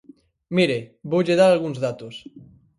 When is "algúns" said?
1.51-1.77